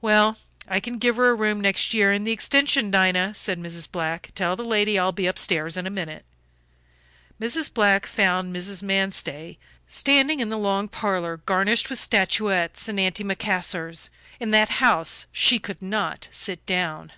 [0.00, 2.90] Well, I can give her a room next year in the extension.
[2.90, 3.92] Dinah," said Mrs.
[3.92, 6.24] Black, "tell the lady I'll be upstairs in a minute."
[7.38, 7.74] Mrs.
[7.74, 8.82] Black found Mrs.
[8.82, 14.08] Manstey standing in the long parlor garnished with statuettes and antimacassars;
[14.40, 17.12] in that house she could not sit down.